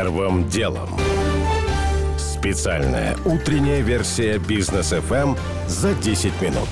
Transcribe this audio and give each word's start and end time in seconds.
Первым 0.00 0.48
делом. 0.48 0.88
Специальная 2.16 3.18
утренняя 3.26 3.82
версия 3.82 4.38
бизнес 4.38 4.94
FM 4.94 5.38
за 5.68 5.92
10 5.92 6.40
минут. 6.40 6.68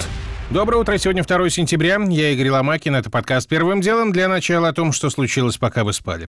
Доброе 0.48 0.78
утро. 0.78 0.96
Сегодня 0.96 1.22
2 1.22 1.50
сентября. 1.50 1.98
Я 2.08 2.30
Игорь 2.30 2.48
Ломакин. 2.48 2.94
Это 2.94 3.10
подкаст 3.10 3.46
«Первым 3.46 3.82
делом». 3.82 4.12
Для 4.12 4.28
начала 4.28 4.68
о 4.68 4.72
том, 4.72 4.92
что 4.92 5.10
случилось, 5.10 5.58
пока 5.58 5.84
вы 5.84 5.92
спали. 5.92 6.26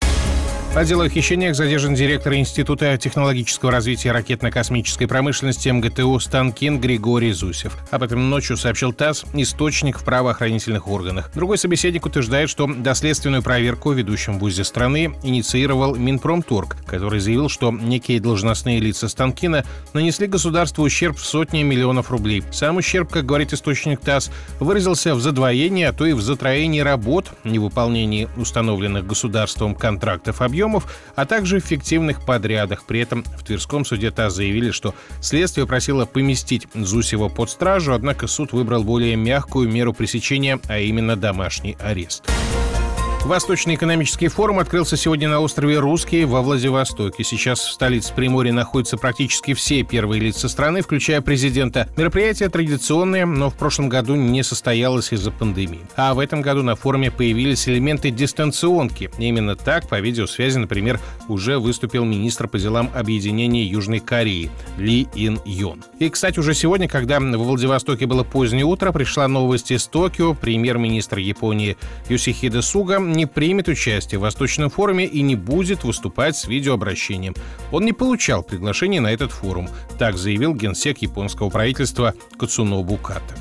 По 0.77 0.85
делу 0.85 1.01
о 1.01 1.09
хищениях 1.09 1.55
задержан 1.55 1.95
директор 1.95 2.35
Института 2.35 2.95
технологического 2.99 3.71
развития 3.71 4.11
ракетно-космической 4.11 5.07
промышленности 5.07 5.69
МГТУ 5.69 6.19
Станкин 6.19 6.79
Григорий 6.79 7.31
Зусев. 7.31 7.75
Об 7.89 8.03
этом 8.03 8.29
ночью 8.29 8.57
сообщил 8.57 8.93
ТАСС, 8.93 9.25
источник 9.33 9.97
в 9.97 10.03
правоохранительных 10.03 10.87
органах. 10.87 11.31
Другой 11.33 11.57
собеседник 11.57 12.05
утверждает, 12.05 12.51
что 12.51 12.67
доследственную 12.67 13.41
проверку 13.41 13.89
в 13.89 13.97
ведущем 13.97 14.37
вузе 14.37 14.63
страны 14.63 15.15
инициировал 15.23 15.95
Минпромторг, 15.95 16.77
который 16.85 17.21
заявил, 17.21 17.49
что 17.49 17.71
некие 17.71 18.19
должностные 18.19 18.79
лица 18.79 19.07
Станкина 19.07 19.65
нанесли 19.93 20.27
государству 20.27 20.83
ущерб 20.83 21.17
в 21.17 21.25
сотни 21.25 21.63
миллионов 21.63 22.11
рублей. 22.11 22.43
Сам 22.51 22.77
ущерб, 22.77 23.09
как 23.09 23.25
говорит 23.25 23.51
источник 23.51 23.99
ТАСС, 23.99 24.29
выразился 24.59 25.15
в 25.15 25.21
задвоении, 25.21 25.85
а 25.85 25.91
то 25.91 26.05
и 26.05 26.13
в 26.13 26.21
затроении 26.21 26.81
работ, 26.81 27.31
невыполнении 27.43 28.29
установленных 28.37 29.07
государством 29.07 29.73
контрактов 29.73 30.39
объемов 30.39 30.66
объемов, 30.67 30.87
а 31.15 31.25
также 31.25 31.59
в 31.59 31.65
фиктивных 31.65 32.23
подрядах. 32.25 32.83
При 32.85 32.99
этом 32.99 33.23
в 33.23 33.43
Тверском 33.43 33.85
суде 33.85 34.11
ТАСС 34.11 34.35
заявили, 34.35 34.71
что 34.71 34.93
следствие 35.21 35.65
просило 35.65 36.05
поместить 36.05 36.67
Зусева 36.73 37.29
под 37.29 37.49
стражу, 37.49 37.93
однако 37.93 38.27
суд 38.27 38.51
выбрал 38.51 38.83
более 38.83 39.15
мягкую 39.15 39.69
меру 39.69 39.93
пресечения, 39.93 40.59
а 40.67 40.79
именно 40.79 41.15
домашний 41.15 41.77
арест. 41.79 42.23
Восточный 43.27 43.75
экономический 43.75 44.29
форум 44.29 44.59
открылся 44.59 44.95
сегодня 44.95 45.27
на 45.27 45.41
острове 45.41 45.79
Русский 45.79 46.23
во 46.23 46.41
Владивостоке. 46.41 47.25
Сейчас 47.25 47.59
в 47.59 47.73
столице 47.73 48.13
Приморья 48.13 48.53
находятся 48.53 48.95
практически 48.95 49.53
все 49.53 49.83
первые 49.83 50.21
лица 50.21 50.47
страны, 50.47 50.81
включая 50.81 51.19
президента. 51.19 51.89
Мероприятие 51.97 52.47
традиционное, 52.47 53.25
но 53.25 53.49
в 53.49 53.55
прошлом 53.55 53.89
году 53.89 54.15
не 54.15 54.43
состоялось 54.43 55.11
из-за 55.11 55.31
пандемии. 55.31 55.81
А 55.97 56.13
в 56.13 56.19
этом 56.19 56.41
году 56.41 56.63
на 56.63 56.77
форуме 56.77 57.11
появились 57.11 57.67
элементы 57.67 58.11
дистанционки. 58.11 59.11
Именно 59.17 59.57
так 59.57 59.89
по 59.89 59.99
видеосвязи, 59.99 60.59
например, 60.59 60.97
уже 61.27 61.59
выступил 61.59 62.05
министр 62.05 62.47
по 62.47 62.57
делам 62.57 62.89
объединения 62.95 63.65
Южной 63.65 63.99
Кореи 63.99 64.49
Ли 64.77 65.05
Ин 65.15 65.41
Йон. 65.43 65.83
И, 65.99 66.07
кстати, 66.09 66.39
уже 66.39 66.53
сегодня, 66.53 66.87
когда 66.87 67.19
во 67.19 67.37
Владивостоке 67.37 68.05
было 68.05 68.23
позднее 68.23 68.63
утро, 68.63 68.93
пришла 68.93 69.27
новость 69.27 69.71
из 69.71 69.85
Токио. 69.85 70.33
Премьер-министр 70.33 71.17
Японии 71.17 71.75
Юсихида 72.07 72.61
Суга 72.61 72.99
не 73.17 73.25
примет 73.25 73.67
участие 73.67 74.19
в 74.19 74.21
Восточном 74.21 74.69
форуме 74.69 75.05
и 75.05 75.21
не 75.21 75.35
будет 75.35 75.83
выступать 75.83 76.37
с 76.37 76.47
видеообращением. 76.47 77.35
Он 77.71 77.83
не 77.83 77.91
получал 77.91 78.43
приглашение 78.43 79.01
на 79.01 79.11
этот 79.11 79.33
форум, 79.33 79.67
так 79.99 80.17
заявил 80.17 80.53
генсек 80.53 80.99
японского 80.99 81.49
правительства 81.49 82.13
Кацунобу 82.37 82.95
Ката. 82.95 83.35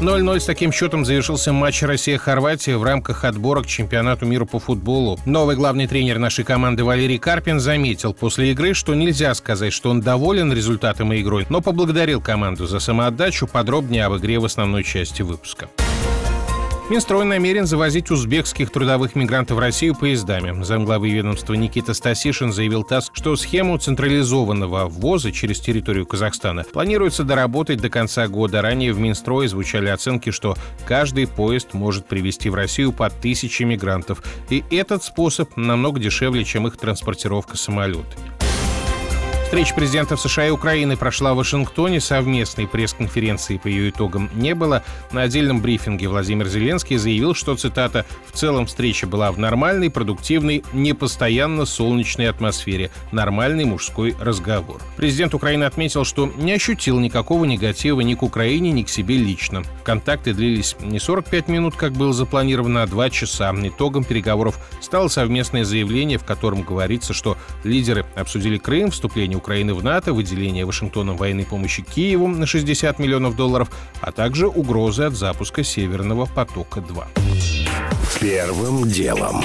0-0 0.00 0.40
с 0.40 0.44
таким 0.44 0.72
счетом 0.72 1.06
завершился 1.06 1.54
матч 1.54 1.82
Россия-Хорватия 1.82 2.76
в 2.76 2.84
рамках 2.84 3.24
отбора 3.24 3.62
к 3.62 3.66
чемпионату 3.66 4.26
мира 4.26 4.44
по 4.44 4.58
футболу. 4.58 5.18
Новый 5.24 5.56
главный 5.56 5.86
тренер 5.86 6.18
нашей 6.18 6.44
команды 6.44 6.84
Валерий 6.84 7.18
Карпин 7.18 7.60
заметил 7.60 8.12
после 8.12 8.50
игры, 8.50 8.74
что 8.74 8.94
нельзя 8.94 9.34
сказать, 9.34 9.72
что 9.72 9.88
он 9.88 10.02
доволен 10.02 10.52
результатом 10.52 11.14
игры, 11.14 11.46
но 11.48 11.62
поблагодарил 11.62 12.20
команду 12.20 12.66
за 12.66 12.78
самоотдачу 12.78 13.46
подробнее 13.46 14.04
об 14.04 14.18
игре 14.18 14.38
в 14.38 14.44
основной 14.44 14.84
части 14.84 15.22
выпуска. 15.22 15.70
Минстрой 16.88 17.24
намерен 17.24 17.66
завозить 17.66 18.12
узбекских 18.12 18.70
трудовых 18.70 19.16
мигрантов 19.16 19.56
в 19.56 19.60
Россию 19.60 19.96
поездами. 19.96 20.62
Замглавы 20.62 21.10
ведомства 21.10 21.54
Никита 21.54 21.94
Стасишин 21.94 22.52
заявил 22.52 22.84
ТАСС, 22.84 23.10
что 23.12 23.34
схему 23.34 23.76
централизованного 23.76 24.86
ввоза 24.86 25.32
через 25.32 25.58
территорию 25.58 26.06
Казахстана 26.06 26.62
планируется 26.62 27.24
доработать 27.24 27.80
до 27.80 27.90
конца 27.90 28.28
года. 28.28 28.62
Ранее 28.62 28.92
в 28.92 29.00
Минстрое 29.00 29.48
звучали 29.48 29.88
оценки, 29.88 30.30
что 30.30 30.54
каждый 30.86 31.26
поезд 31.26 31.74
может 31.74 32.06
привезти 32.06 32.50
в 32.50 32.54
Россию 32.54 32.92
по 32.92 33.10
тысяче 33.10 33.64
мигрантов. 33.64 34.22
И 34.48 34.62
этот 34.70 35.02
способ 35.02 35.56
намного 35.56 35.98
дешевле, 35.98 36.44
чем 36.44 36.68
их 36.68 36.76
транспортировка 36.76 37.56
самолетами. 37.56 38.45
Встреча 39.46 39.76
президентов 39.76 40.20
США 40.20 40.48
и 40.48 40.50
Украины 40.50 40.96
прошла 40.96 41.32
в 41.32 41.36
Вашингтоне. 41.36 42.00
Совместной 42.00 42.66
пресс-конференции 42.66 43.58
по 43.58 43.68
ее 43.68 43.90
итогам 43.90 44.28
не 44.34 44.56
было. 44.56 44.82
На 45.12 45.22
отдельном 45.22 45.62
брифинге 45.62 46.08
Владимир 46.08 46.48
Зеленский 46.48 46.96
заявил, 46.96 47.32
что, 47.32 47.54
цитата, 47.54 48.04
«в 48.26 48.36
целом 48.36 48.66
встреча 48.66 49.06
была 49.06 49.30
в 49.30 49.38
нормальной, 49.38 49.88
продуктивной, 49.88 50.64
непостоянно 50.72 51.64
солнечной 51.64 52.28
атмосфере. 52.28 52.90
Нормальный 53.12 53.64
мужской 53.64 54.16
разговор». 54.20 54.80
Президент 54.96 55.32
Украины 55.32 55.62
отметил, 55.62 56.04
что 56.04 56.26
не 56.26 56.52
ощутил 56.52 56.98
никакого 56.98 57.44
негатива 57.44 58.00
ни 58.00 58.14
к 58.14 58.24
Украине, 58.24 58.72
ни 58.72 58.82
к 58.82 58.88
себе 58.88 59.16
лично. 59.16 59.62
Контакты 59.84 60.34
длились 60.34 60.74
не 60.80 60.98
45 60.98 61.46
минут, 61.46 61.76
как 61.76 61.92
было 61.92 62.12
запланировано, 62.12 62.82
а 62.82 62.86
2 62.88 63.10
часа. 63.10 63.54
Итогом 63.62 64.02
переговоров 64.02 64.58
стало 64.80 65.06
совместное 65.06 65.64
заявление, 65.64 66.18
в 66.18 66.24
котором 66.24 66.62
говорится, 66.62 67.14
что 67.14 67.38
лидеры 67.62 68.04
обсудили 68.16 68.58
Крым, 68.58 68.90
вступление 68.90 69.35
Украины 69.36 69.74
в 69.74 69.84
НАТО, 69.84 70.12
выделение 70.12 70.64
Вашингтоном 70.64 71.16
военной 71.16 71.44
помощи 71.44 71.82
Киеву 71.82 72.28
на 72.28 72.46
60 72.46 72.98
миллионов 72.98 73.36
долларов, 73.36 73.70
а 74.00 74.12
также 74.12 74.48
угрозы 74.48 75.04
от 75.04 75.14
запуска 75.14 75.62
«Северного 75.62 76.26
потока-2». 76.26 77.55
Первым 78.20 78.88
делом. 78.88 79.44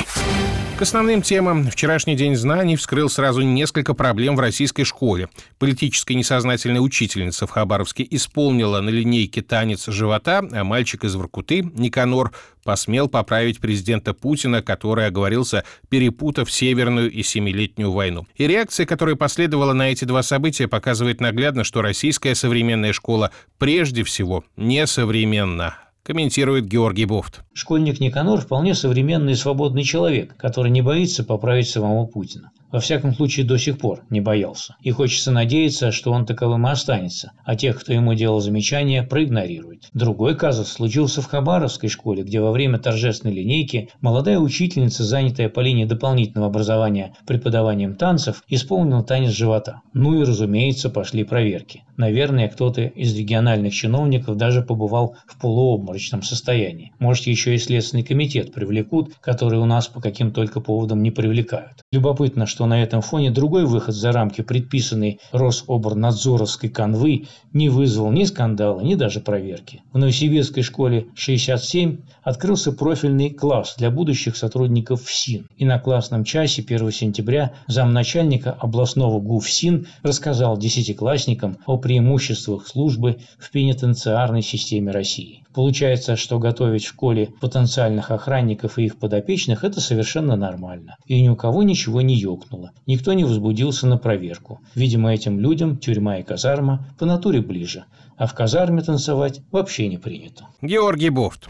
К 0.78 0.84
основным 0.84 1.22
темам 1.22 1.70
вчерашний 1.70 2.16
день 2.16 2.36
знаний 2.36 2.78
вскрыл 2.78 3.10
сразу 3.10 3.42
несколько 3.42 3.94
проблем 3.94 4.38
в 4.38 4.40
российской 4.40 4.86
школе. 4.86 5.28
Политическая 5.60 6.16
несознательная 6.16 6.80
учительница 6.80 7.46
в 7.46 7.52
Хабаровске 7.52 8.08
исполнила 8.10 8.80
на 8.80 8.90
линейке 8.90 9.42
танец 9.42 9.88
живота, 9.88 10.42
а 10.52 10.64
мальчик 10.64 11.04
из 11.04 11.14
Воркуты, 11.16 11.70
Никанор, 11.76 12.32
посмел 12.64 13.10
поправить 13.10 13.60
президента 13.60 14.14
Путина, 14.14 14.64
который 14.64 15.06
оговорился, 15.06 15.66
перепутав 15.90 16.50
Северную 16.50 17.12
и 17.12 17.22
Семилетнюю 17.24 17.92
войну. 17.92 18.26
И 18.36 18.48
реакция, 18.48 18.86
которая 18.86 19.16
последовала 19.16 19.74
на 19.74 19.92
эти 19.92 20.06
два 20.06 20.24
события, 20.24 20.68
показывает 20.68 21.20
наглядно, 21.20 21.66
что 21.66 21.82
российская 21.82 22.36
современная 22.36 22.94
школа 22.94 23.32
прежде 23.60 24.04
всего 24.04 24.46
несовременна 24.56 25.78
комментирует 26.04 26.68
Георгий 26.68 27.06
Бофт. 27.06 27.42
Школьник 27.54 28.00
Никанор 28.00 28.42
вполне 28.42 28.76
современный 28.76 29.34
и 29.34 29.36
свободный 29.36 29.84
человек, 29.84 30.36
который 30.38 30.72
не 30.72 30.82
боится 30.82 31.24
поправить 31.24 31.70
самого 31.70 32.06
Путина. 32.06 32.52
Во 32.72 32.80
всяком 32.80 33.14
случае, 33.14 33.46
до 33.46 33.58
сих 33.58 33.78
пор 33.78 34.04
не 34.10 34.22
боялся. 34.22 34.76
И 34.82 34.92
хочется 34.92 35.32
надеяться, 35.32 35.92
что 35.92 36.12
он 36.12 36.26
таковым 36.26 36.68
и 36.68 36.72
останется, 36.72 37.34
а 37.44 37.56
тех, 37.56 37.80
кто 37.80 37.94
ему 37.94 38.14
делал 38.14 38.40
замечания, 38.40 39.04
проигнорирует. 39.04 39.90
Другой 39.94 40.36
казус 40.36 40.70
случился 40.70 41.22
в 41.22 41.28
Хабаровской 41.28 41.90
школе, 41.90 42.24
где 42.24 42.40
во 42.40 42.52
время 42.52 42.80
торжественной 42.80 43.36
линейки 43.36 43.90
молодая 44.00 44.40
учительница, 44.40 45.04
занятая 45.04 45.50
по 45.50 45.60
линии 45.60 45.86
дополнительного 45.86 46.48
образования 46.48 47.14
преподаванием 47.28 47.96
танцев, 47.96 48.44
исполнила 48.48 49.04
танец 49.04 49.32
живота. 49.32 49.82
Ну 49.94 50.22
и, 50.22 50.26
разумеется, 50.26 50.90
пошли 50.90 51.24
проверки. 51.24 51.84
Наверное, 51.98 52.48
кто-то 52.48 52.82
из 52.82 53.16
региональных 53.16 53.74
чиновников 53.74 54.38
даже 54.38 54.62
побывал 54.62 55.18
в 55.28 55.40
полуобморочном 55.40 56.24
состоянии. 56.24 56.94
Может, 57.00 57.28
еще 57.28 57.54
и 57.54 57.60
Следственный 57.60 58.04
комитет 58.04 58.54
привлекут, 58.54 59.14
который 59.22 59.60
у 59.60 59.66
нас 59.66 59.88
по 59.88 60.02
каким 60.02 60.32
только 60.32 60.62
поводам 60.62 61.04
не 61.04 61.12
привлекают. 61.12 61.84
Любопытно, 61.92 62.46
что 62.48 62.61
на 62.66 62.82
этом 62.82 63.02
фоне 63.02 63.32
другой 63.32 63.66
выход 63.66 63.96
за 63.96 64.12
рамки 64.12 64.42
предписанной 64.42 65.20
Рособорнадзоровской 65.32 66.70
канвы 66.70 67.28
не 67.54 67.70
вызвал 67.70 68.12
ни 68.12 68.24
скандала, 68.24 68.82
ни 68.82 68.96
даже 68.96 69.20
проверки. 69.20 69.84
В 69.94 69.98
Новосибирской 69.98 70.64
школе 70.64 71.08
67 71.16 71.98
открылся 72.24 72.72
профильный 72.72 73.30
класс 73.30 73.76
для 73.78 73.92
будущих 73.92 74.36
сотрудников 74.36 75.04
ФСИН. 75.04 75.48
И 75.58 75.66
на 75.66 75.80
классном 75.80 76.24
часе 76.24 76.62
1 76.62 76.92
сентября 76.92 77.54
замначальника 77.68 78.52
областного 78.52 79.20
ГУФСИН 79.20 79.88
рассказал 80.04 80.58
десятиклассникам 80.58 81.58
о 81.66 81.78
преимуществах 81.78 82.68
службы 82.68 83.18
в 83.38 83.52
пенитенциарной 83.52 84.42
системе 84.42 84.92
России. 84.92 85.41
Получается, 85.54 86.16
что 86.16 86.40
готовить 86.40 86.84
в 86.84 86.88
школе 86.88 87.34
потенциальных 87.42 88.12
охранников 88.12 88.78
и 88.78 88.86
их 88.86 88.98
подопечных– 88.98 89.64
это 89.66 89.82
совершенно 89.82 90.36
нормально. 90.36 90.96
И 91.06 91.22
ни 91.22 91.30
у 91.30 91.36
кого 91.36 91.64
ничего 91.64 92.02
не 92.02 92.16
ёкнуло. 92.16 92.72
Никто 92.88 93.14
не 93.14 93.24
возбудился 93.24 93.88
на 93.88 93.98
проверку. 93.98 94.62
Видимо, 94.76 95.14
этим 95.14 95.40
людям 95.40 95.78
тюрьма 95.78 96.18
и 96.18 96.24
казарма 96.24 96.88
по 96.98 97.06
натуре 97.06 97.42
ближе. 97.42 97.86
А 98.18 98.28
в 98.28 98.34
казарме 98.34 98.82
танцевать 98.82 99.42
вообще 99.52 99.88
не 99.88 99.98
принято. 99.98 100.48
Георгий 100.62 101.10
Бофт. 101.10 101.50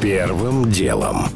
Первым 0.00 0.70
делом. 0.70 1.26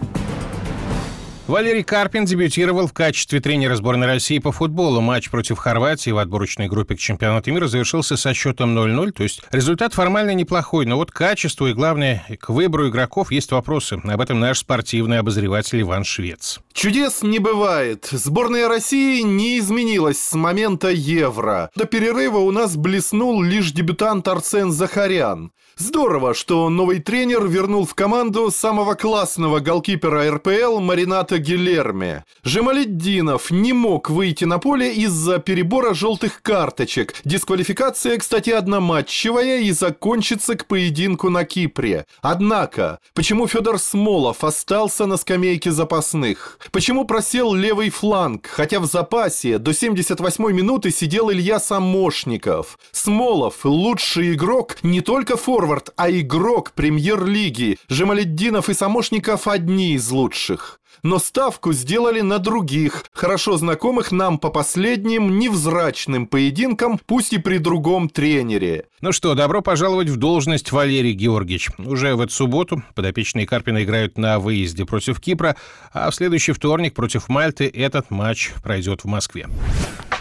Валерий 1.50 1.82
Карпин 1.82 2.26
дебютировал 2.26 2.86
в 2.86 2.92
качестве 2.92 3.40
тренера 3.40 3.74
сборной 3.74 4.06
России 4.06 4.38
по 4.38 4.52
футболу. 4.52 5.00
Матч 5.00 5.30
против 5.30 5.58
Хорватии 5.58 6.10
в 6.10 6.18
отборочной 6.18 6.68
группе 6.68 6.94
к 6.94 7.00
чемпионату 7.00 7.50
мира 7.50 7.66
завершился 7.66 8.16
со 8.16 8.32
счетом 8.34 8.78
0-0. 8.78 9.10
То 9.10 9.24
есть 9.24 9.42
результат 9.50 9.92
формально 9.92 10.32
неплохой, 10.32 10.86
но 10.86 10.94
вот 10.94 11.10
качеству 11.10 11.66
и, 11.66 11.72
главное, 11.72 12.24
к 12.38 12.50
выбору 12.50 12.88
игроков 12.88 13.32
есть 13.32 13.50
вопросы. 13.50 14.00
Об 14.04 14.20
этом 14.20 14.38
наш 14.38 14.58
спортивный 14.58 15.18
обозреватель 15.18 15.82
Иван 15.82 16.04
Швец. 16.04 16.60
Чудес 16.72 17.22
не 17.22 17.40
бывает. 17.40 18.08
Сборная 18.12 18.68
России 18.68 19.22
не 19.22 19.58
изменилась 19.58 20.20
с 20.20 20.34
момента 20.34 20.88
Евро. 20.88 21.70
До 21.74 21.84
перерыва 21.84 22.38
у 22.38 22.52
нас 22.52 22.76
блеснул 22.76 23.42
лишь 23.42 23.72
дебютант 23.72 24.28
Арсен 24.28 24.70
Захарян. 24.70 25.50
Здорово, 25.80 26.34
что 26.34 26.68
новый 26.68 26.98
тренер 27.00 27.46
вернул 27.46 27.86
в 27.86 27.94
команду 27.94 28.50
самого 28.50 28.94
классного 28.94 29.60
голкипера 29.60 30.30
РПЛ 30.30 30.78
Марината 30.78 31.38
Гилерме. 31.40 32.24
Жемаледдинов 32.44 33.50
не 33.50 33.72
мог 33.72 34.10
выйти 34.10 34.44
на 34.44 34.58
поле 34.58 34.94
из-за 34.94 35.38
перебора 35.38 35.94
желтых 35.94 36.42
карточек. 36.42 37.14
Дисквалификация, 37.24 38.18
кстати, 38.18 38.50
одноматчевая 38.50 39.60
и 39.60 39.72
закончится 39.72 40.54
к 40.54 40.66
поединку 40.66 41.30
на 41.30 41.44
Кипре. 41.44 42.06
Однако, 42.22 43.00
почему 43.14 43.46
Федор 43.46 43.78
Смолов 43.78 44.44
остался 44.44 45.06
на 45.06 45.16
скамейке 45.16 45.70
запасных? 45.70 46.58
Почему 46.70 47.04
просел 47.04 47.54
левый 47.54 47.90
фланг, 47.90 48.46
хотя 48.46 48.80
в 48.80 48.86
запасе 48.86 49.58
до 49.58 49.72
78-й 49.72 50.52
минуты 50.52 50.90
сидел 50.90 51.30
Илья 51.30 51.58
Самошников? 51.58 52.78
Смолов– 52.92 53.60
лучший 53.64 54.34
игрок 54.34 54.76
не 54.82 55.00
только 55.00 55.36
форвард, 55.36 55.90
а 55.96 56.10
игрок 56.10 56.72
премьер-лиги. 56.72 57.78
Жемаледдинов 57.88 58.68
и 58.68 58.74
Самошников 58.74 59.48
одни 59.48 59.94
из 59.94 60.10
лучших 60.10 60.79
но 61.02 61.18
ставку 61.18 61.72
сделали 61.72 62.20
на 62.20 62.38
других, 62.38 63.04
хорошо 63.12 63.56
знакомых 63.56 64.12
нам 64.12 64.38
по 64.38 64.50
последним 64.50 65.38
невзрачным 65.38 66.26
поединкам, 66.26 67.00
пусть 67.06 67.32
и 67.32 67.38
при 67.38 67.58
другом 67.58 68.08
тренере. 68.08 68.84
Ну 69.00 69.12
что, 69.12 69.34
добро 69.34 69.62
пожаловать 69.62 70.08
в 70.08 70.16
должность, 70.16 70.72
Валерий 70.72 71.12
Георгиевич. 71.12 71.68
Уже 71.78 72.14
в 72.14 72.20
эту 72.20 72.32
субботу 72.32 72.82
подопечные 72.94 73.46
Карпина 73.46 73.82
играют 73.82 74.18
на 74.18 74.38
выезде 74.38 74.84
против 74.84 75.20
Кипра, 75.20 75.56
а 75.92 76.10
в 76.10 76.14
следующий 76.14 76.52
вторник 76.52 76.94
против 76.94 77.28
Мальты 77.28 77.66
этот 77.66 78.10
матч 78.10 78.50
пройдет 78.62 79.02
в 79.02 79.06
Москве. 79.06 79.48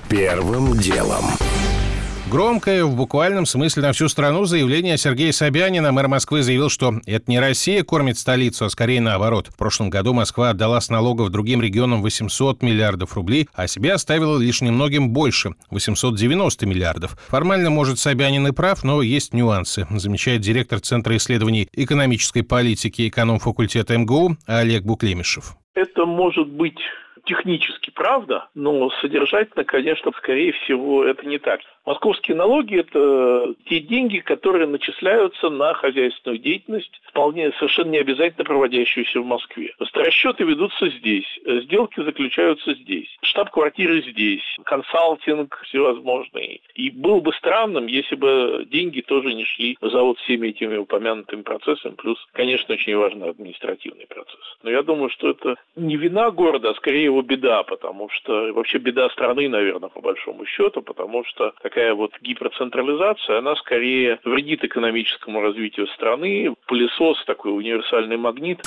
Первым 0.08 0.78
делом. 0.78 1.26
Громкое, 2.32 2.86
в 2.86 2.96
буквальном 2.96 3.48
смысле 3.48 3.82
на 3.82 3.92
всю 3.92 4.08
страну 4.08 4.46
заявление 4.46 4.98
Сергея 4.98 5.32
Собянина, 5.32 5.92
мэр 5.92 6.08
Москвы, 6.08 6.44
заявил, 6.44 6.70
что 6.70 6.94
это 7.08 7.24
не 7.26 7.40
Россия 7.40 7.84
кормит 7.84 8.20
столицу, 8.20 8.66
а 8.66 8.70
скорее 8.70 9.02
наоборот. 9.02 9.48
В 9.48 9.58
прошлом 9.58 9.90
году 9.90 10.14
Москва 10.14 10.52
отдала 10.52 10.80
с 10.80 10.92
налогов 10.92 11.32
другим 11.32 11.60
регионам 11.60 12.04
800 12.04 12.62
миллиардов 12.62 13.16
рублей, 13.16 13.48
а 13.56 13.66
себе 13.66 13.94
оставила 13.94 14.38
лишь 14.38 14.62
немногим 14.62 15.10
больше– 15.10 15.56
890 15.72 16.68
миллиардов. 16.68 17.18
Формально, 17.30 17.72
может, 17.72 17.98
Собянин 17.98 18.46
и 18.46 18.52
прав, 18.52 18.84
но 18.84 19.02
есть 19.02 19.34
нюансы, 19.34 19.88
замечает 19.90 20.42
директор 20.42 20.80
Центра 20.80 21.18
исследований 21.18 21.68
экономической 21.74 22.44
политики 22.44 23.10
эконом-факультета 23.10 23.98
МГУ 23.98 24.38
Олег 24.46 24.84
Буклемишев. 24.84 25.56
Это 25.74 26.06
может 26.06 26.48
быть 26.48 26.78
технически 27.30 27.92
правда, 27.92 28.48
но 28.56 28.90
содержательно, 29.02 29.64
конечно, 29.64 30.12
скорее 30.18 30.52
всего, 30.52 31.06
это 31.06 31.28
не 31.28 31.38
так. 31.38 31.62
Московские 31.86 32.36
налоги– 32.36 32.80
это 32.80 33.56
те 33.66 33.80
деньги, 33.80 34.20
которые 34.20 34.68
начисляются 34.68 35.50
на 35.50 35.74
хозяйственную 35.74 36.40
деятельность, 36.40 36.92
вполне 37.08 37.52
совершенно 37.54 37.92
не 37.92 37.98
обязательно 38.00 38.46
проводящуюся 38.46 39.22
в 39.22 39.26
Москве. 39.26 39.74
Расчеты 39.94 40.44
ведутся 40.44 40.90
здесь, 40.90 41.26
сделки 41.46 42.04
заключаются 42.04 42.74
здесь, 42.74 43.08
штаб-квартиры 43.22 44.02
здесь, 44.02 44.44
консалтинг 44.66 45.60
всевозможный. 45.64 46.62
И 46.76 46.90
было 46.90 47.20
бы 47.22 47.32
странным, 47.34 47.88
если 47.88 48.16
бы 48.16 48.66
деньги 48.70 49.02
тоже 49.02 49.34
не 49.34 49.46
шли 49.46 49.78
за 49.82 50.02
вот 50.02 50.20
всеми 50.20 50.50
этими 50.50 50.78
упомянутыми 50.78 51.42
процессами, 51.42 51.94
плюс, 51.94 52.18
конечно, 52.34 52.74
очень 52.74 52.96
важный 52.96 53.30
административный 53.30 54.08
процесс. 54.08 54.58
Но 54.64 54.70
я 54.70 54.84
думаю, 54.84 55.10
что 55.10 55.30
это 55.30 55.56
не 55.76 55.96
вина 55.96 56.32
города, 56.32 56.70
а 56.70 56.76
скорее 56.76 57.06
его 57.06 57.19
беда, 57.22 57.64
потому 57.64 58.10
что 58.10 58.54
вообще 58.54 58.78
беда 58.78 59.10
страны, 59.10 59.50
наверное, 59.50 59.90
по 59.90 60.02
большому 60.02 60.46
счету, 60.46 60.82
потому 60.82 61.24
что 61.26 61.54
такая 61.62 61.94
вот 61.94 62.12
гиперцентрализация, 62.22 63.40
она 63.40 63.56
скорее 63.56 64.20
вредит 64.24 64.64
экономическому 64.64 65.42
развитию 65.42 65.88
страны. 65.88 66.54
Пылесос 66.68 67.24
такой 67.26 67.56
универсальный 67.56 68.18
магнит. 68.18 68.60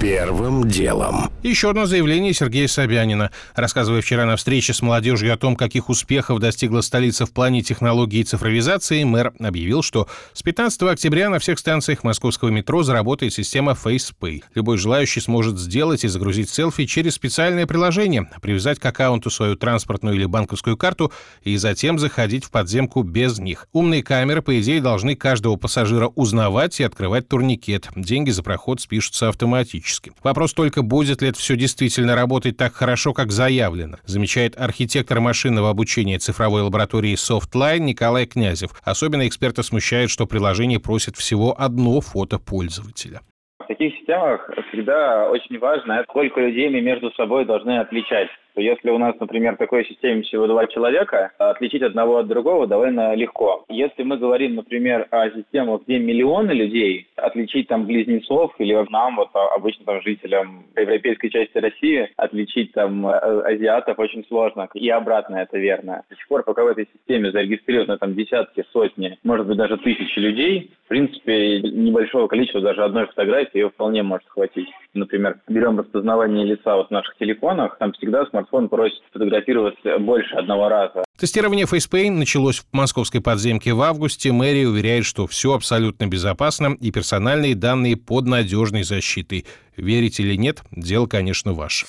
Первым 0.00 0.68
делом. 0.68 1.28
Еще 1.42 1.70
одно 1.70 1.84
заявление 1.84 2.32
Сергея 2.32 2.68
Собянина. 2.68 3.32
Рассказывая 3.56 4.00
вчера 4.00 4.26
на 4.26 4.36
встрече 4.36 4.72
с 4.72 4.80
молодежью 4.80 5.34
о 5.34 5.36
том, 5.36 5.56
каких 5.56 5.88
успехов 5.88 6.38
достигла 6.38 6.82
столица 6.82 7.26
в 7.26 7.32
плане 7.32 7.62
технологии 7.62 8.20
и 8.20 8.24
цифровизации, 8.24 9.02
мэр 9.02 9.32
объявил, 9.40 9.82
что 9.82 10.06
с 10.34 10.42
15 10.44 10.82
октября 10.82 11.30
на 11.30 11.40
всех 11.40 11.58
станциях 11.58 12.04
московского 12.04 12.50
метро 12.50 12.84
заработает 12.84 13.32
система 13.32 13.72
FacePay. 13.72 14.44
Любой 14.54 14.78
желающий 14.78 15.18
сможет 15.18 15.58
сделать 15.58 16.04
и 16.04 16.08
загрузить 16.08 16.48
селфи 16.48 16.86
через 16.86 17.14
специальное 17.14 17.66
приложение, 17.66 18.30
привязать 18.40 18.78
к 18.78 18.86
аккаунту 18.86 19.30
свою 19.30 19.56
транспортную 19.56 20.14
или 20.14 20.26
банковскую 20.26 20.76
карту 20.76 21.12
и 21.42 21.56
затем 21.56 21.98
заходить 21.98 22.44
в 22.44 22.52
подземку 22.52 23.02
без 23.02 23.40
них. 23.40 23.66
Умные 23.72 24.04
камеры, 24.04 24.42
по 24.42 24.60
идее, 24.60 24.80
должны 24.80 25.16
каждого 25.16 25.56
пассажира 25.56 26.06
узнавать 26.06 26.78
и 26.78 26.84
открывать 26.84 27.26
турникет. 27.26 27.88
Деньги 27.96 28.30
за 28.30 28.44
проход 28.44 28.80
спишутся 28.80 29.30
автоматически 29.30 29.87
автоматически. 29.88 30.12
Вопрос 30.22 30.54
только, 30.54 30.82
будет 30.82 31.22
ли 31.22 31.28
это 31.28 31.38
все 31.38 31.56
действительно 31.56 32.14
работать 32.14 32.56
так 32.56 32.74
хорошо, 32.74 33.12
как 33.12 33.30
заявлено, 33.30 33.96
замечает 34.04 34.58
архитектор 34.58 35.20
машинного 35.20 35.70
обучения 35.70 36.18
цифровой 36.18 36.62
лаборатории 36.62 37.14
Softline 37.14 37.80
Николай 37.80 38.26
Князев. 38.26 38.70
Особенно 38.84 39.26
эксперта 39.26 39.62
смущает, 39.62 40.10
что 40.10 40.26
приложение 40.26 40.80
просит 40.80 41.16
всего 41.16 41.54
одно 41.58 42.00
фото 42.00 42.38
пользователя 42.38 43.20
в 43.58 43.66
таких 43.68 43.94
системах 43.98 44.50
всегда 44.70 45.28
очень 45.28 45.58
важно, 45.58 46.02
сколько 46.08 46.40
людей 46.40 46.70
мы 46.70 46.80
между 46.80 47.10
собой 47.12 47.44
должны 47.44 47.78
отличать 47.78 48.28
что 48.58 48.62
если 48.62 48.90
у 48.90 48.98
нас, 48.98 49.14
например, 49.20 49.54
в 49.54 49.58
такой 49.58 49.84
системе 49.84 50.22
всего 50.22 50.46
два 50.48 50.66
человека, 50.66 51.30
отличить 51.38 51.82
одного 51.82 52.18
от 52.18 52.26
другого 52.26 52.66
довольно 52.66 53.14
легко. 53.14 53.64
Если 53.68 54.02
мы 54.02 54.18
говорим, 54.18 54.56
например, 54.56 55.06
о 55.10 55.30
системах, 55.30 55.82
где 55.86 55.98
миллионы 55.98 56.50
людей, 56.50 57.06
отличить 57.16 57.68
там 57.68 57.86
близнецов 57.86 58.54
или 58.58 58.74
нам, 58.90 59.16
вот 59.16 59.28
а, 59.34 59.54
обычно 59.54 59.84
там 59.84 60.02
жителям 60.02 60.64
европейской 60.76 61.28
части 61.28 61.56
России, 61.58 62.10
отличить 62.16 62.72
там 62.72 63.06
э, 63.06 63.12
азиатов 63.12 63.98
очень 63.98 64.24
сложно. 64.26 64.68
И 64.74 64.88
обратно 64.88 65.36
это 65.36 65.58
верно. 65.58 66.02
До 66.10 66.16
сих 66.16 66.26
пор, 66.26 66.42
пока 66.42 66.64
в 66.64 66.68
этой 66.68 66.88
системе 66.92 67.30
зарегистрировано 67.30 67.98
там 67.98 68.14
десятки, 68.14 68.64
сотни, 68.72 69.18
может 69.22 69.46
быть 69.46 69.56
даже 69.56 69.76
тысячи 69.76 70.18
людей, 70.18 70.70
в 70.84 70.88
принципе, 70.88 71.60
небольшого 71.60 72.28
количества 72.28 72.62
даже 72.62 72.82
одной 72.82 73.06
фотографии 73.06 73.58
ее 73.58 73.68
вполне 73.68 74.02
может 74.02 74.26
хватить. 74.26 74.68
Например, 74.94 75.38
берем 75.46 75.78
распознавание 75.78 76.46
лица 76.46 76.76
вот 76.76 76.88
в 76.88 76.90
наших 76.90 77.14
телефонах, 77.16 77.76
там 77.76 77.92
всегда 77.92 78.24
смартфон 78.24 78.47
смартфон 78.48 78.68
просит 78.68 79.02
фотографироваться 79.12 79.98
больше 79.98 80.34
одного 80.34 80.68
раза. 80.68 81.04
Тестирование 81.18 81.66
FacePay 81.66 82.10
началось 82.10 82.60
в 82.60 82.66
московской 82.72 83.20
подземке 83.20 83.72
в 83.72 83.82
августе. 83.82 84.32
Мэрия 84.32 84.68
уверяет, 84.68 85.04
что 85.04 85.26
все 85.26 85.54
абсолютно 85.54 86.06
безопасно 86.06 86.76
и 86.80 86.90
персональные 86.90 87.54
данные 87.54 87.96
под 87.96 88.26
надежной 88.26 88.82
защитой. 88.82 89.46
Верить 89.76 90.20
или 90.20 90.34
нет, 90.36 90.62
дело, 90.70 91.06
конечно, 91.06 91.52
ваше. 91.52 91.86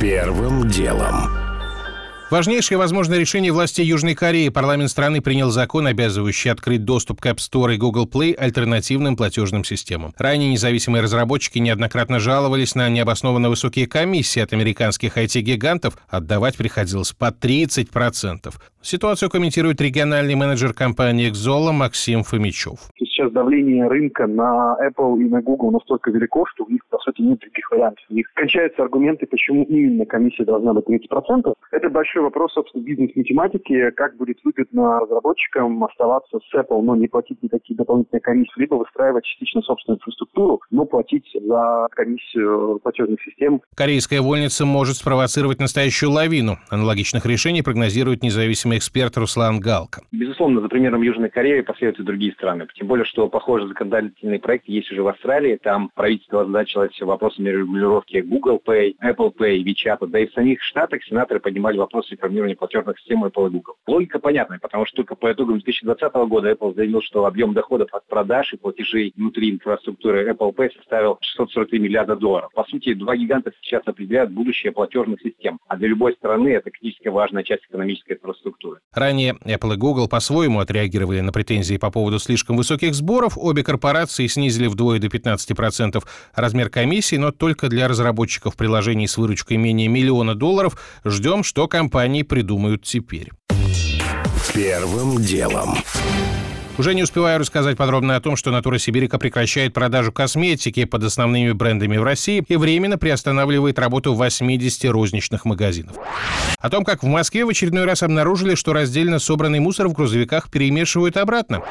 Первым 0.00 0.68
делом. 0.68 1.43
Важнейшее 2.30 2.78
возможное 2.78 3.18
решение 3.18 3.52
властей 3.52 3.84
Южной 3.84 4.14
Кореи. 4.14 4.48
Парламент 4.48 4.90
страны 4.90 5.20
принял 5.20 5.50
закон, 5.50 5.86
обязывающий 5.86 6.50
открыть 6.50 6.84
доступ 6.84 7.20
к 7.20 7.26
App 7.26 7.36
Store 7.36 7.74
и 7.74 7.76
Google 7.76 8.06
Play 8.06 8.34
альтернативным 8.34 9.16
платежным 9.16 9.62
системам. 9.62 10.14
Ранее 10.16 10.50
независимые 10.50 11.02
разработчики 11.02 11.58
неоднократно 11.58 12.18
жаловались 12.18 12.74
на 12.74 12.88
необоснованно 12.88 13.50
высокие 13.50 13.86
комиссии 13.86 14.40
от 14.40 14.52
американских 14.52 15.18
IT-гигантов. 15.18 15.98
Отдавать 16.08 16.56
приходилось 16.56 17.12
по 17.12 17.26
30%. 17.26 18.54
Ситуацию 18.84 19.30
комментирует 19.30 19.80
региональный 19.80 20.34
менеджер 20.34 20.74
компании 20.74 21.30
«Экзола» 21.30 21.72
Максим 21.72 22.22
Фомичев. 22.22 22.80
Сейчас 22.98 23.32
давление 23.32 23.88
рынка 23.88 24.26
на 24.26 24.76
Apple 24.78 25.22
и 25.22 25.24
на 25.24 25.40
Google 25.40 25.70
настолько 25.70 26.10
велико, 26.10 26.44
что 26.52 26.64
у 26.64 26.68
них, 26.68 26.84
по 26.90 26.98
сути, 26.98 27.22
нет 27.22 27.38
других 27.38 27.70
вариантов. 27.70 28.04
У 28.10 28.14
них 28.14 28.26
кончаются 28.34 28.82
аргументы, 28.82 29.24
почему 29.26 29.64
именно 29.64 30.04
комиссия 30.04 30.44
должна 30.44 30.74
быть 30.74 30.84
30%. 30.84 31.54
Это 31.72 31.88
большой 31.88 32.24
вопрос, 32.24 32.52
собственно, 32.52 32.82
бизнес-математики, 32.82 33.90
как 33.92 34.18
будет 34.18 34.36
выгодно 34.44 35.00
разработчикам 35.00 35.82
оставаться 35.82 36.38
с 36.40 36.54
Apple, 36.54 36.82
но 36.82 36.94
не 36.94 37.08
платить 37.08 37.42
никакие 37.42 37.78
дополнительные 37.78 38.20
комиссии, 38.20 38.52
либо 38.60 38.74
выстраивать 38.74 39.24
частично 39.24 39.62
собственную 39.62 39.96
инфраструктуру, 39.96 40.60
но 40.70 40.84
платить 40.84 41.30
за 41.32 41.88
комиссию 41.92 42.80
платежных 42.82 43.22
систем. 43.22 43.62
Корейская 43.76 44.20
вольница 44.20 44.66
может 44.66 44.96
спровоцировать 44.96 45.58
настоящую 45.58 46.10
лавину. 46.10 46.58
Аналогичных 46.68 47.24
решений 47.24 47.62
прогнозирует 47.62 48.22
независимый 48.22 48.73
эксперт 48.76 49.16
Руслан 49.16 49.60
Галка. 49.60 50.02
Безусловно, 50.12 50.60
за 50.60 50.68
примером 50.68 51.02
Южной 51.02 51.30
Кореи 51.30 51.60
последуют 51.60 52.00
и 52.00 52.02
другие 52.02 52.32
страны. 52.32 52.66
Тем 52.74 52.86
более, 52.86 53.04
что 53.04 53.28
похожие 53.28 53.68
законодательные 53.68 54.40
проекты 54.40 54.72
есть 54.72 54.90
уже 54.90 55.02
в 55.02 55.08
Австралии. 55.08 55.58
Там 55.62 55.90
правительство 55.94 56.42
озадачилось 56.42 56.98
вопросами 57.00 57.50
регулировки 57.50 58.18
Google 58.18 58.60
Pay, 58.64 58.96
Apple 59.02 59.34
Pay, 59.36 59.62
WeChat. 59.62 60.06
Да 60.06 60.18
и 60.18 60.26
в 60.26 60.32
самих 60.32 60.62
Штатах 60.62 61.02
сенаторы 61.04 61.40
поднимали 61.40 61.78
вопросы 61.78 62.12
реформирования 62.12 62.56
платежных 62.56 62.98
систем 62.98 63.24
Apple 63.24 63.48
и 63.48 63.50
Google. 63.50 63.74
Логика 63.86 64.18
понятная, 64.18 64.58
потому 64.58 64.86
что 64.86 64.96
только 64.96 65.14
по 65.14 65.32
итогам 65.32 65.58
2020 65.58 66.14
года 66.28 66.50
Apple 66.50 66.74
заявил, 66.74 67.02
что 67.02 67.26
объем 67.26 67.52
доходов 67.52 67.88
от 67.92 68.06
продаж 68.06 68.52
и 68.52 68.56
платежей 68.56 69.12
внутри 69.16 69.50
инфраструктуры 69.50 70.30
Apple 70.30 70.54
Pay 70.54 70.74
составил 70.76 71.18
643 71.20 71.78
миллиарда 71.78 72.16
долларов. 72.16 72.50
По 72.54 72.64
сути, 72.64 72.94
два 72.94 73.16
гиганта 73.16 73.52
сейчас 73.60 73.82
определяют 73.86 74.30
будущее 74.30 74.72
платежных 74.72 75.20
систем. 75.20 75.58
А 75.68 75.76
для 75.76 75.88
любой 75.88 76.14
страны 76.14 76.48
это 76.48 76.70
критически 76.70 77.08
важная 77.08 77.42
часть 77.42 77.64
экономической 77.66 78.14
инфраструктуры. 78.14 78.63
Ранее 78.92 79.34
Apple 79.44 79.74
и 79.74 79.76
Google 79.76 80.08
по-своему 80.08 80.60
отреагировали 80.60 81.20
на 81.20 81.32
претензии 81.32 81.76
по 81.76 81.90
поводу 81.90 82.18
слишком 82.18 82.56
высоких 82.56 82.94
сборов. 82.94 83.36
Обе 83.36 83.62
корпорации 83.62 84.26
снизили 84.26 84.66
вдвое 84.66 84.98
до 84.98 85.08
15% 85.08 86.02
размер 86.34 86.70
комиссии, 86.70 87.16
но 87.16 87.32
только 87.32 87.68
для 87.68 87.88
разработчиков 87.88 88.56
приложений 88.56 89.08
с 89.08 89.16
выручкой 89.16 89.56
менее 89.56 89.88
миллиона 89.88 90.34
долларов. 90.34 90.78
Ждем, 91.04 91.42
что 91.42 91.68
компании 91.68 92.22
придумают 92.22 92.82
теперь. 92.82 93.30
Первым 94.54 95.20
делом. 95.20 95.74
Уже 96.76 96.92
не 96.92 97.04
успеваю 97.04 97.38
рассказать 97.38 97.76
подробно 97.76 98.16
о 98.16 98.20
том, 98.20 98.34
что 98.34 98.50
«Натура 98.50 98.78
Сибирика» 98.78 99.16
прекращает 99.16 99.72
продажу 99.72 100.10
косметики 100.10 100.84
под 100.84 101.04
основными 101.04 101.52
брендами 101.52 101.96
в 101.98 102.02
России 102.02 102.44
и 102.48 102.56
временно 102.56 102.98
приостанавливает 102.98 103.78
работу 103.78 104.12
80 104.12 104.90
розничных 104.90 105.44
магазинов. 105.44 105.96
О 106.58 106.70
том, 106.70 106.84
как 106.84 107.04
в 107.04 107.06
Москве 107.06 107.44
в 107.44 107.48
очередной 107.48 107.84
раз 107.84 108.02
обнаружили, 108.02 108.56
что 108.56 108.72
раздельно 108.72 109.20
собранный 109.20 109.60
мусор 109.60 109.86
в 109.86 109.92
грузовиках 109.92 110.50
перемешивают 110.50 111.16
обратно. 111.16 111.62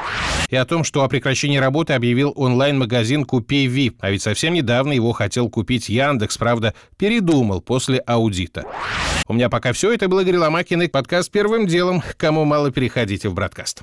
И 0.48 0.56
о 0.56 0.64
том, 0.64 0.84
что 0.84 1.04
о 1.04 1.08
прекращении 1.08 1.58
работы 1.58 1.92
объявил 1.92 2.32
онлайн-магазин 2.34 3.26
«Купей 3.26 3.66
Ви». 3.66 3.92
А 4.00 4.10
ведь 4.10 4.22
совсем 4.22 4.54
недавно 4.54 4.92
его 4.92 5.12
хотел 5.12 5.50
купить 5.50 5.90
Яндекс, 5.90 6.38
правда, 6.38 6.72
передумал 6.96 7.60
после 7.60 7.98
аудита. 7.98 8.64
У 9.28 9.34
меня 9.34 9.50
пока 9.50 9.74
все. 9.74 9.92
Это 9.92 10.08
был 10.08 10.20
Игорь 10.20 10.38
Ломакин 10.38 10.80
и 10.80 10.88
подкаст 10.88 11.30
«Первым 11.30 11.66
делом». 11.66 12.02
Кому 12.16 12.46
мало, 12.46 12.70
переходите 12.70 13.28
в 13.28 13.34
«Бродкаст». 13.34 13.82